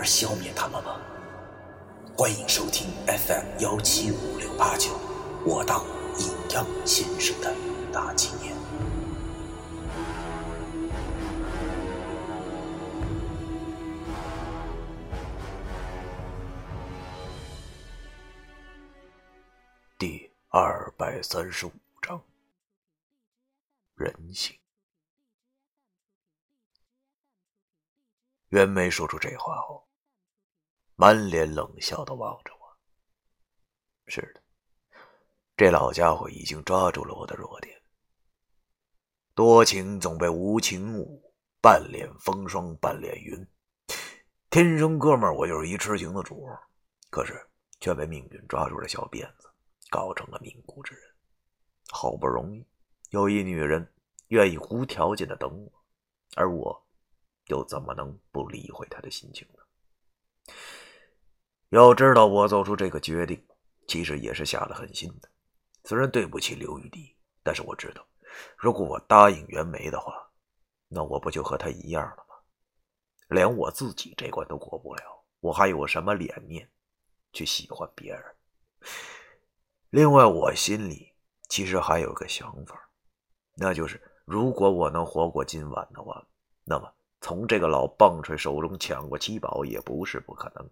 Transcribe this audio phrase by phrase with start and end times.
[0.00, 0.98] 而消灭他们吗？
[2.16, 4.98] 欢迎收听 FM 幺七五六八九，
[5.44, 5.84] 我当
[6.18, 7.54] 阴阳先生的
[7.92, 8.56] 大纪念。
[19.98, 22.22] 第二百三十五章：
[23.96, 24.56] 人性。
[28.48, 29.86] 袁梅说出这话后，
[31.00, 32.76] 满脸冷笑的望着我。
[34.06, 34.42] 是的，
[35.56, 37.74] 这老家伙已经抓住了我的弱点。
[39.34, 43.48] 多情总被无情误，半脸风霜半脸云。
[44.50, 46.46] 天生哥们儿，我就是一痴情的主，
[47.08, 47.48] 可是
[47.80, 49.50] 却被命运抓住了小辫子，
[49.88, 51.02] 搞成了命苦之人。
[51.88, 52.62] 好不容易
[53.08, 53.90] 有一女人
[54.28, 55.72] 愿意无条件的等我，
[56.36, 56.86] 而我。
[57.46, 59.62] 又怎么能不理会她的心情呢？
[61.70, 63.40] 要知道，我做出这个决定，
[63.86, 65.28] 其实也是下了狠心的。
[65.84, 68.04] 虽然对不起刘玉迪，但是我知道，
[68.56, 70.30] 如果我答应袁梅的话，
[70.88, 72.34] 那我不就和他一样了吗？
[73.28, 76.68] 连我自己这关都过不了，我还有什么脸面
[77.32, 78.24] 去喜欢别人？
[79.90, 81.12] 另外，我心里
[81.48, 82.90] 其实还有个想法，
[83.54, 86.26] 那就是如果我能活过今晚的话，
[86.64, 86.92] 那么。
[87.22, 90.70] 从这个老棒槌手中抢过七宝也不是不可能。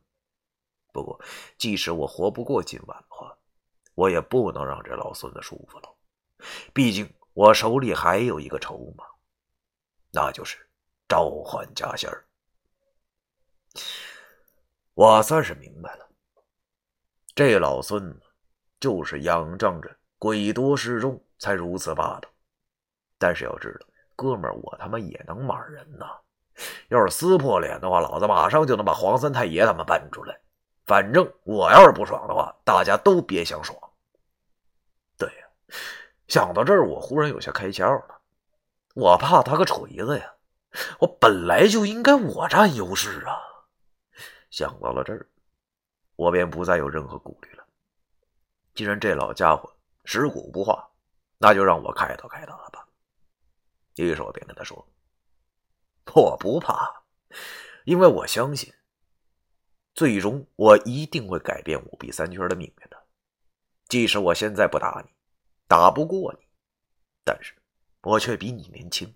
[0.92, 1.20] 不过，
[1.56, 3.36] 即使我活不过今晚的话，
[3.94, 5.94] 我也不能让这老孙子舒服了。
[6.72, 9.04] 毕竟我手里还有一个筹码，
[10.12, 10.58] 那就是
[11.08, 12.24] 召唤家仙儿。
[14.94, 16.08] 我算是明白了，
[17.34, 18.22] 这老孙子
[18.80, 22.28] 就是仰仗着鬼多势众才如此霸道。
[23.18, 26.06] 但是要知道，哥们儿，我他妈也能骂人呐！
[26.88, 30.40] 要是撕破脸的话，老子马上就能把黄三太爷他们搬出来。
[30.88, 33.78] 反正我要是不爽的话，大家都别想爽。
[35.18, 35.46] 对呀，
[36.26, 38.22] 想到这儿，我忽然有些开窍了。
[38.94, 40.34] 我怕他个锤子呀！
[40.98, 43.38] 我本来就应该我占优势啊！
[44.50, 45.28] 想到了这儿，
[46.16, 47.64] 我便不再有任何顾虑了。
[48.74, 49.70] 既然这老家伙
[50.06, 50.88] 尸骨不化，
[51.36, 52.88] 那就让我开导开导他吧。
[53.96, 54.88] 于是我便跟他说。
[56.14, 57.02] 我不怕，
[57.84, 58.72] 因为我相信，
[59.98, 63.04] 最终我一定会改变五弊三缺的命运的。
[63.88, 65.12] 即使我现在不打你，
[65.66, 66.46] 打不过你，
[67.24, 67.52] 但是
[68.02, 69.12] 我却比你年轻，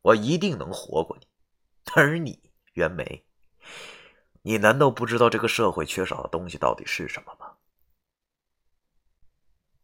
[0.00, 1.26] 我一定能活过你。
[1.94, 3.22] 而你，袁梅，
[4.40, 7.54] 你难道不知道这个社会缺少的东西到底是什么吗？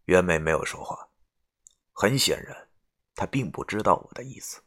[0.06, 1.10] 袁梅没有说话，
[1.92, 2.70] 很显然，
[3.14, 4.62] 她并不知道我的意思。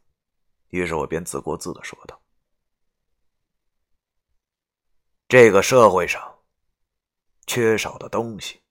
[0.67, 2.21] 于是我便自顾自的说道
[5.29, 6.39] ：“这个社会上
[7.47, 8.61] 缺少的东西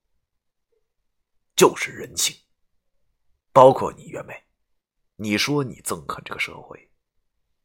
[1.55, 2.35] 就是人性，
[3.53, 4.35] 包括你袁梅。
[5.17, 6.91] 你说你憎恨这个社会，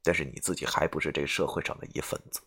[0.04, 2.42] 但是你自己还不是这个社会上的一份子。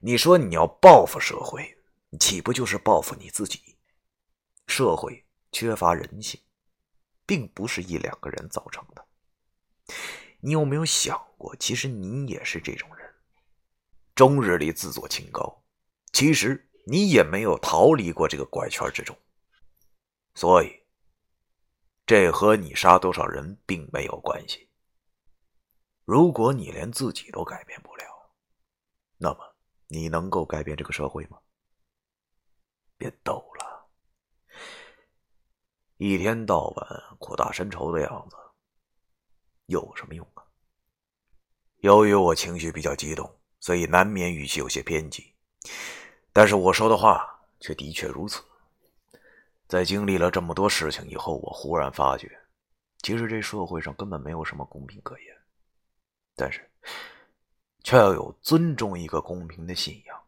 [0.00, 1.76] 你说你要报复社会，
[2.18, 3.76] 岂不就是报复你自己？
[4.66, 6.40] 社会缺乏人性，
[7.26, 9.06] 并不是一两个人造成的。”
[10.40, 12.97] 你有没有想过，其实你也是这种人，
[14.18, 15.62] 终日里自作清高，
[16.12, 19.16] 其实你也没有逃离过这个怪圈之中。
[20.34, 20.82] 所以，
[22.04, 24.68] 这和你杀多少人并没有关系。
[26.04, 28.34] 如果你连自己都改变不了，
[29.18, 29.54] 那么
[29.86, 31.38] 你能够改变这个社会吗？
[32.96, 33.88] 别逗了，
[35.98, 38.36] 一天到晚苦大深仇的样子。
[39.66, 40.42] 有什么用啊？
[41.82, 45.32] 由于我情绪比较激动，所以难免语气有些偏激。
[46.32, 47.26] 但是我说的话
[47.60, 48.42] 却的确如此。
[49.66, 52.30] 在经历了这么多事情以后，我忽然发觉，
[53.02, 55.36] 其实这社会上根本没有什么公平可言。
[56.34, 56.66] 但是，
[57.82, 60.18] 却要有尊重一个公平的信仰，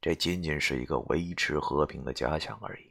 [0.00, 2.90] 这仅仅是一个维持和平的假想而已。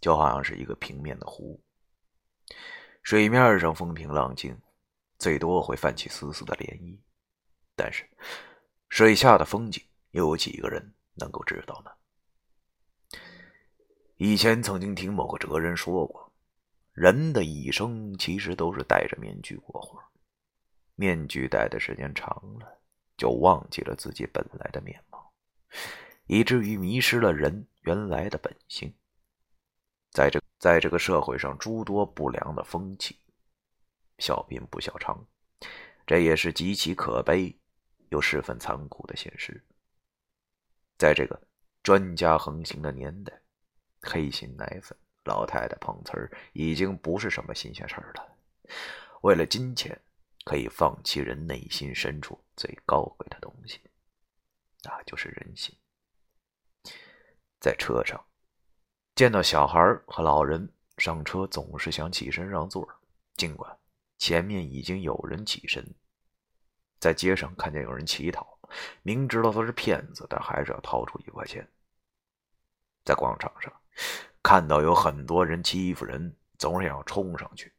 [0.00, 1.60] 就好像是一个平面的湖，
[3.02, 4.58] 水面上风平浪静。
[5.18, 6.98] 最多会泛起丝丝的涟漪，
[7.76, 8.04] 但是
[8.92, 13.18] 水下的风景又有几个人能够知道呢？
[14.18, 16.30] 以前曾经听某个哲人说过，
[16.92, 19.98] 人的一生其实都是戴着面具过活，
[20.94, 22.82] 面具戴的时间长了，
[23.16, 25.32] 就忘记了自己本来的面貌，
[26.26, 28.94] 以至于迷失了人原来的本性。
[30.10, 33.16] 在这，在这个社会上，诸多不良的风气，
[34.18, 35.18] 笑贫不笑娼，
[36.06, 37.58] 这也是极其可悲
[38.12, 39.60] 又十分残酷的现实。
[40.98, 41.40] 在这个
[41.82, 43.32] 专家横行的年代，
[44.02, 48.36] 黑心奶粉、老太太碰瓷儿已经不是什么新鲜事儿了。
[49.22, 49.98] 为了金钱，
[50.44, 53.80] 可以放弃人内心深处最高贵的东西，
[54.84, 55.74] 那就是人性。
[57.58, 58.22] 在车上。
[59.14, 62.88] 见到小孩和老人上车，总是想起身让座，
[63.36, 63.78] 尽管
[64.16, 65.86] 前面已经有人起身。
[67.02, 68.56] 在街上看见有人乞讨，
[69.02, 71.68] 明知道他是骗子，但还是要掏出一块钱。
[73.04, 73.72] 在广场上
[74.40, 77.72] 看到有很多人欺负人，总是要冲上去，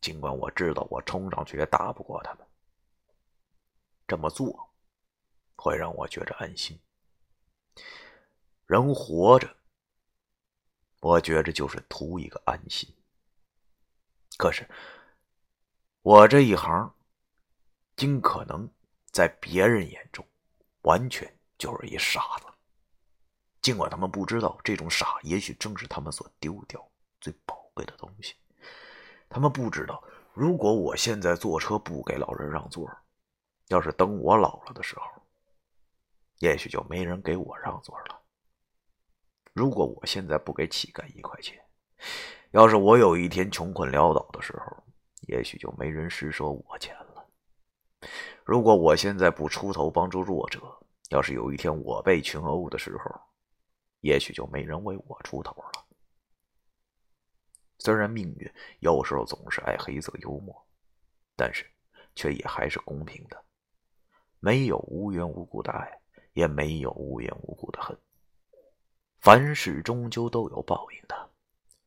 [0.00, 2.46] 尽管我知道我冲上去也打不过他们。
[4.08, 4.70] 这么做
[5.56, 6.80] 会让我觉着安心。
[8.64, 9.54] 人活着。
[11.00, 12.88] 我觉着就是图一个安心。
[14.38, 14.66] 可是，
[16.00, 16.94] 我这一行，
[18.00, 18.66] 尽可能
[19.12, 20.26] 在别人眼中，
[20.84, 22.46] 完全就是一傻子。
[23.60, 26.82] 尽管他们不知道，这种傻也许正是他们所丢掉
[27.20, 28.36] 最宝贵的东西。
[29.28, 30.02] 他们不知道，
[30.32, 32.90] 如果我现在坐车不给老人让座，
[33.68, 35.04] 要是等我老了的时候，
[36.38, 38.18] 也许就没人给我让座了。
[39.52, 41.62] 如果我现在不给乞丐一块钱，
[42.52, 44.82] 要是我有一天穷困潦倒的时候，
[45.28, 47.09] 也许就没人施舍我钱了。
[48.44, 50.60] 如果我现在不出头帮助弱者，
[51.10, 53.20] 要是有一天我被群殴的时候，
[54.00, 55.86] 也许就没人为我出头了。
[57.78, 60.66] 虽然命运有时候总是爱黑色幽默，
[61.36, 61.64] 但是
[62.14, 63.44] 却也还是公平的，
[64.38, 66.00] 没有无缘无故的爱，
[66.32, 67.96] 也没有无缘无故的恨。
[69.20, 71.30] 凡事终究都有报应的，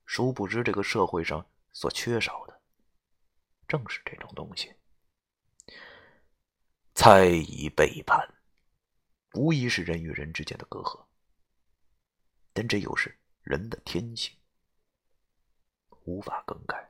[0.06, 2.60] 殊不知这个社会上所缺少的，
[3.68, 4.74] 正是这种东西。
[7.06, 8.26] 猜疑、背叛，
[9.34, 11.04] 无疑是人与人之间的隔阂，
[12.54, 14.34] 但这又是人的天性，
[16.06, 16.90] 无法更改。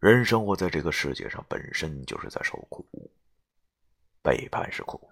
[0.00, 3.10] 人生活在这个世界上，本身就是在受苦，
[4.22, 5.10] 背叛是苦，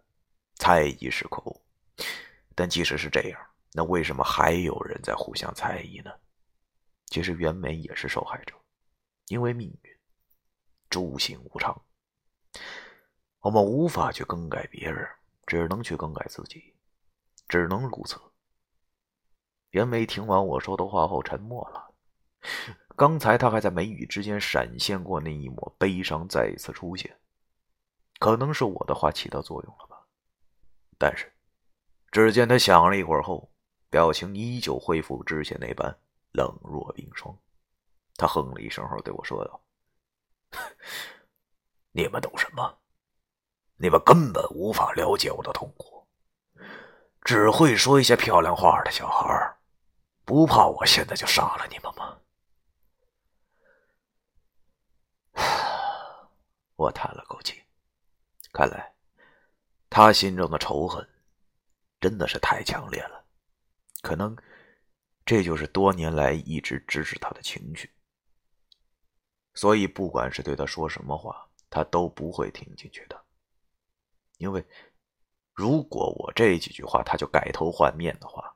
[0.56, 1.58] 猜疑是苦。
[2.54, 3.40] 但即使是这样，
[3.72, 6.12] 那为什么还有人在互相猜疑呢？
[7.06, 8.54] 其实袁枚也是受害者，
[9.28, 9.98] 因为命运
[10.90, 11.82] 诸行无常，
[13.44, 15.06] 我们无法去更改别人，
[15.46, 16.74] 只能去更改自己，
[17.46, 18.18] 只能如此。
[19.72, 21.94] 袁枚听完我说的话后沉默了。
[22.96, 27.20] 刚才他还在眉宇之间闪现过那一抹悲伤，再一次出现，
[28.18, 30.06] 可能是我的话起到作用了吧。
[30.98, 31.30] 但是。
[32.10, 33.52] 只见他想了一会儿后，
[33.90, 35.98] 表情依旧恢复之前那般
[36.30, 37.36] 冷若冰霜。
[38.14, 39.60] 他哼了一声后对我说道
[41.90, 42.78] ：“你们懂什么？
[43.84, 46.08] 你们根本无法了解我的痛苦。
[47.20, 49.56] 只会说一些漂亮话的小孩，
[50.24, 52.18] 不怕我现在就杀了你们吗？”
[56.76, 57.62] 我叹了口气，
[58.54, 58.94] 看来
[59.90, 61.06] 他心中的仇恨。
[62.00, 63.24] 真的是太强烈了，
[64.02, 64.34] 可能
[65.26, 67.90] 这就是多年来一直支持他的情绪。
[69.54, 73.23] 所以，不管是对他说什么话，他都不会听进去的。
[74.44, 74.62] 因为
[75.54, 78.54] 如果我这几句话他就改头换面的话，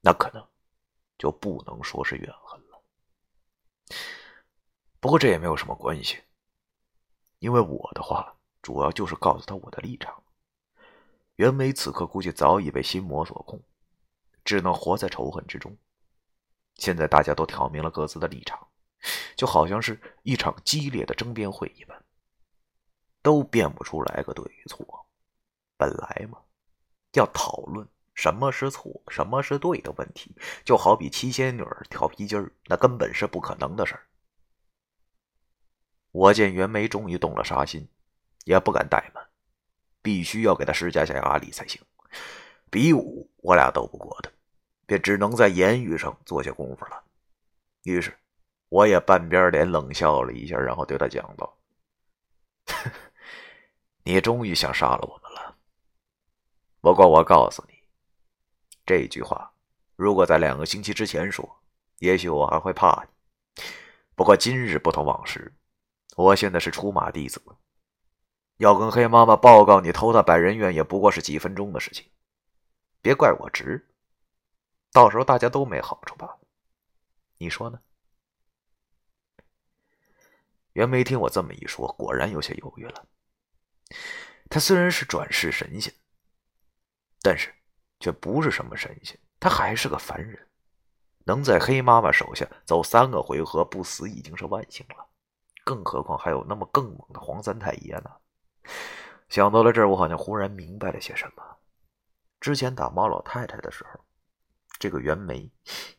[0.00, 0.48] 那可能
[1.18, 2.80] 就不能说是怨恨了。
[5.00, 6.22] 不过这也没有什么关系，
[7.40, 10.22] 因为我的话主要就是告诉他我的立场。
[11.34, 13.60] 袁枚此刻估计早已被心魔所控，
[14.44, 15.76] 只能活在仇恨之中。
[16.76, 18.68] 现在大家都挑明了各自的立场，
[19.34, 22.04] 就好像是一场激烈的争辩会一般，
[23.22, 25.06] 都辩不出来个对与错。
[25.76, 26.38] 本来嘛，
[27.12, 30.34] 要讨论什么是错、什么是对的问题，
[30.64, 34.06] 就好比七仙女跳皮筋儿，那根本是不可能的事儿。
[36.12, 37.88] 我见袁枚终于动了杀心，
[38.44, 39.26] 也不敢怠慢。
[40.02, 41.78] 必须要给他施加下压力才行，
[42.70, 44.30] 比武我俩斗不过他，
[44.86, 47.04] 便只能在言语上做些功夫了。
[47.82, 48.16] 于是，
[48.70, 51.54] 我也半边脸冷笑了一下，然后对他讲道
[54.10, 55.56] ：“你终于想杀了我们了。
[56.80, 57.74] 不过我告诉你，
[58.84, 59.54] 这句话
[59.94, 61.48] 如果在两个星期之前说，
[61.98, 63.62] 也许我还会怕你。
[64.16, 65.54] 不过今日不同往时，
[66.16, 67.40] 我现在是出马弟子，
[68.56, 72.10] 要跟黑妈妈报告你偷的百人院，也不过是几分钟的事情。
[73.00, 73.94] 别怪我直，
[74.90, 76.36] 到时候大家都没好处吧？
[77.38, 77.80] 你说呢？
[80.72, 83.06] 袁梅听我这么一说，果然有些犹豫了。
[84.48, 85.92] 他虽然是转世神仙，
[87.22, 87.54] 但是
[88.00, 90.46] 却不是什么神仙，他还是个凡人。
[91.24, 95.06] 能在黑妈妈手下走三个回合不死，已经是万幸了。
[95.64, 98.10] 更何况还有那么更猛的黄三太爷呢？
[99.28, 101.44] 想到了这儿，我好像忽然明白了些什么。
[102.40, 104.00] 之前打猫老太太的时候，
[104.78, 105.48] 这个袁梅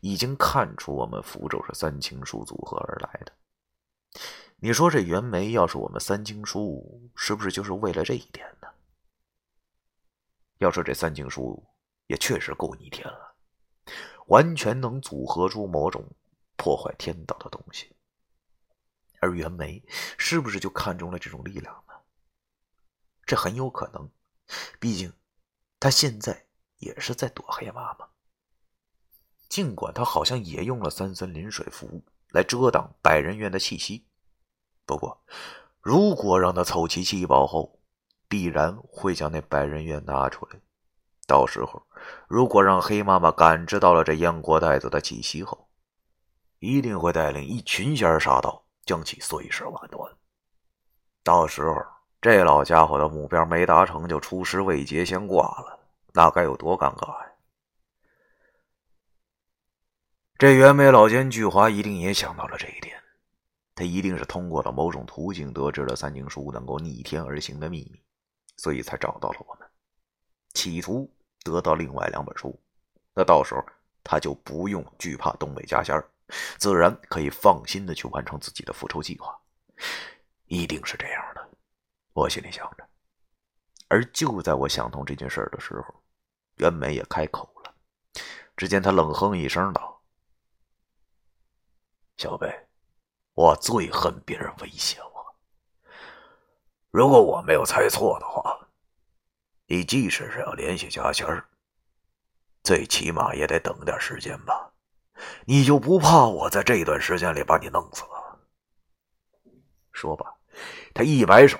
[0.00, 3.32] 已经看出我们符咒是三清书组合而来的。
[4.64, 8.68] 你说这袁梅要是我们三清书，是不是就是为了这一点呢？
[10.58, 11.60] 要说这三清书
[12.06, 13.34] 也确实够逆天了，
[14.28, 16.08] 完全能组合出某种
[16.54, 17.96] 破坏天道的东西。
[19.18, 19.82] 而袁梅
[20.16, 21.94] 是不是就看中了这种力量呢？
[23.26, 24.08] 这很有可能，
[24.78, 25.12] 毕竟。
[25.80, 26.46] 他现在
[26.78, 28.08] 也是在躲黑妈妈，
[29.48, 34.06] 尽管他好像也用了三森临水符来遮挡百人院的气息，
[34.84, 35.22] 不过，
[35.80, 37.78] 如果让他凑齐七宝后，
[38.28, 40.60] 必然会将那百人院拿出来。
[41.26, 41.86] 到时候，
[42.28, 45.68] 如果让黑妈妈感知到了这燕国太子的气息后，
[46.58, 50.12] 一定会带领一群仙儿杀到，将其碎尸万段。
[51.22, 51.74] 到时候。
[52.20, 55.80] 这老家伙的目标没达成就出师未捷先挂了，
[56.12, 57.32] 那该有多尴尬呀！
[60.38, 63.01] 这袁梅老奸巨猾一定也想到了这一点，
[63.74, 68.02] 他一定是通过了某种途径得知了三经书能够逆天而行的秘密，
[68.56, 69.68] 所以才找到了我们，
[70.54, 71.10] 企图
[71.42, 72.58] 得到另外两本书。
[73.14, 73.64] 那到时候
[74.04, 76.02] 他就不用惧怕东北家仙
[76.58, 79.38] 自然可以放心的去完成自己的复仇计划，
[80.46, 81.48] 一定是这样的。
[82.14, 82.86] 我心里想着，
[83.88, 86.02] 而就在我想通这件事的时候，
[86.56, 87.74] 袁梅也开口了。
[88.56, 90.02] 只见他冷哼一声道
[92.16, 92.61] ：“小贝，
[93.34, 95.36] 我最恨别人威胁我。
[96.90, 98.68] 如果我没有猜错的话，
[99.66, 101.48] 你即使是要联系家仙儿，
[102.62, 104.72] 最起码也得等点时间吧？
[105.46, 108.38] 你就不怕我在这段时间里把你弄死了？”
[109.92, 110.34] 说罢，
[110.94, 111.58] 他一摆手。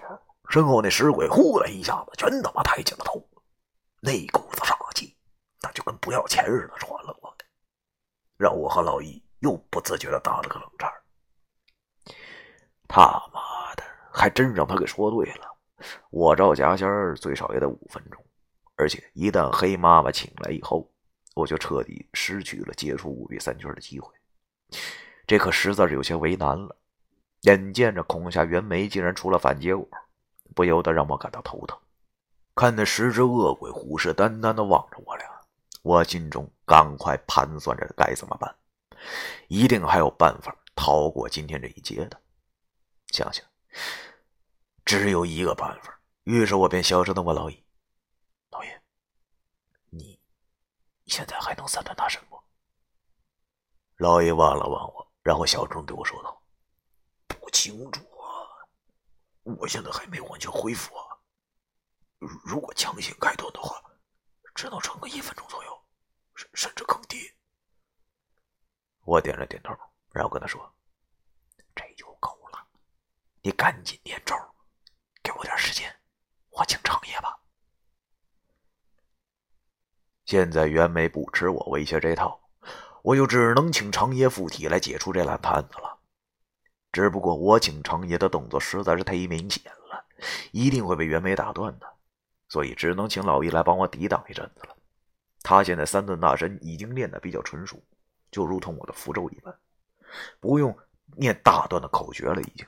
[0.48, 3.26] 身后那尸鬼呼的一下子，全他妈抬起了头，
[4.00, 5.16] 那股子杀气，
[5.62, 7.46] 那就跟不要钱似的传了过来，
[8.36, 10.92] 让我和老易又不自觉的打了个冷战。
[12.94, 13.82] 他妈的，
[14.12, 15.56] 还真让他给说对了，
[16.10, 18.22] 我找家仙儿最少也得五分钟，
[18.76, 20.86] 而且一旦黑妈妈请来以后，
[21.34, 24.12] 我就彻底失去了接触五比三圈的机会，
[25.26, 26.76] 这可实在是有些为难了。
[27.42, 29.88] 眼见着孔下袁梅竟然出了反结果。
[30.54, 31.78] 不由得让我感到头疼。
[32.54, 35.26] 看那十只恶鬼虎视眈眈的望着我俩，
[35.80, 38.54] 我心中赶快盘算着该怎么办。
[39.48, 42.20] 一定还有办法逃过今天这一劫的。
[43.12, 43.44] 想想，
[44.84, 46.00] 只有一个办法。
[46.24, 47.64] 于是我便小声的问老易
[48.50, 48.82] ：“老爷，
[49.90, 50.18] 你
[51.06, 52.42] 现在还能三段大神不？”
[53.98, 56.42] 老爷望了望我，然后小声对我说道
[57.28, 58.48] ：“不清楚啊。”
[59.44, 61.18] 我现在还没完全恢复啊！
[62.44, 63.82] 如果强行开断的话，
[64.54, 65.84] 只能撑个一分钟左右，
[66.34, 67.30] 甚甚至更低。
[69.00, 69.76] 我点了点头，
[70.12, 70.72] 然后跟他说
[71.74, 72.11] ：“这就，
[73.42, 74.34] 你赶紧念咒，
[75.22, 75.94] 给我点时间，
[76.50, 77.38] 我请长夜吧。”
[80.24, 82.40] 现在袁梅不吃我威胁这套，
[83.02, 85.98] 我就只能请长爷附体来解除这烂摊子了。
[86.92, 90.04] 只不过我请长爷的动作实在是太明显了，
[90.52, 91.86] 一定会被袁梅打断的，
[92.48, 94.76] 所以只能请老易来帮我抵挡一阵子了。
[95.42, 97.82] 他现在三顿大神已经练得比较纯熟，
[98.30, 99.58] 就如同我的符咒一般，
[100.38, 100.78] 不用
[101.16, 102.66] 念大段的口诀了，已经，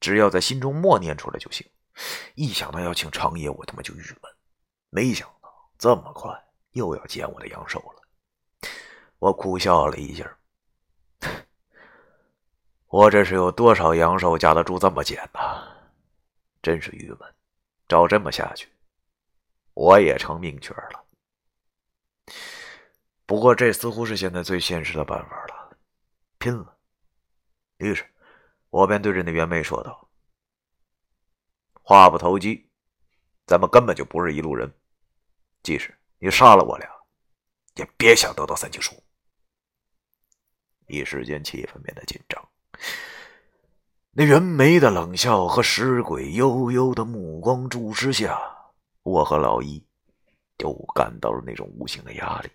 [0.00, 1.64] 只要在心中默念出来就行。
[2.34, 4.32] 一想到要请长爷，我他妈就郁闷。
[4.88, 6.36] 没想到这么快
[6.72, 8.68] 又要见我的阳寿了，
[9.18, 10.38] 我苦笑了一下。
[12.88, 15.40] 我这是有多少阳寿架得住这么减呢？
[16.62, 17.20] 真是郁闷。
[17.86, 18.68] 照这么下去，
[19.74, 21.04] 我也成命圈了。
[23.26, 25.76] 不过这似乎是现在最现实的办法了，
[26.38, 26.76] 拼了！
[27.78, 28.04] 于是，
[28.70, 30.08] 我便对着那袁梅说道
[31.82, 32.70] ：“话不投机，
[33.46, 34.72] 咱们根本就不是一路人。
[35.62, 36.88] 即使你杀了我俩，
[37.74, 38.94] 也别想得到三情书。
[40.86, 42.48] 一时间气氛变得紧张。
[44.12, 48.40] 那袁梅的冷笑和石鬼悠悠的目光注视下，
[49.02, 49.84] 我和老一
[50.58, 52.50] 就感到了那种无形的压力。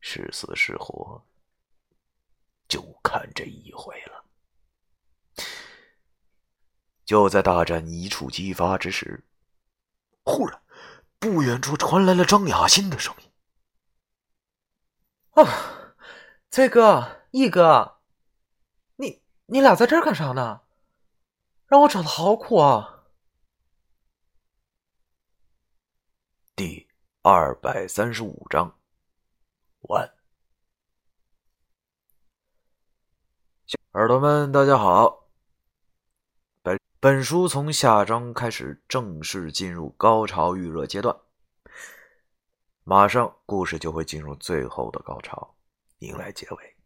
[0.00, 1.24] 是死是活，
[2.66, 4.11] 就看这一回了。
[7.04, 9.24] 就在大战一触即发之时，
[10.24, 10.62] 忽然，
[11.18, 13.30] 不远处传来了张雅欣的声音
[15.34, 15.94] ：“啊，
[16.50, 18.00] 崔哥，易哥，
[18.96, 20.62] 你你俩在这儿干啥呢？
[21.66, 23.04] 让我找的好苦啊！”
[26.54, 26.86] 第
[27.22, 28.78] 二百三十五章。
[29.82, 30.14] 完，
[33.92, 35.21] 耳朵们，大家好。
[37.02, 41.12] 本书从下章开始正式进入高潮预热阶段，
[42.84, 45.56] 马上故事就会进入最后的高潮，
[45.98, 46.76] 迎来结尾。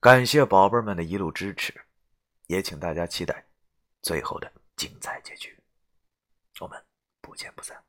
[0.00, 1.72] 感谢宝贝们的一路支持，
[2.46, 3.42] 也请大家期待
[4.02, 5.58] 最后的精彩结局。
[6.60, 6.78] 我们
[7.22, 7.82] 不见不散。